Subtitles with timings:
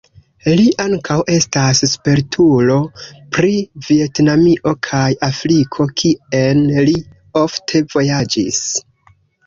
[0.59, 2.79] Li ankaŭ estas spertulo
[3.37, 3.53] pri
[3.91, 7.01] Vjetnamio kaj Afriko, kien li
[7.47, 8.69] ofte vojaĝis.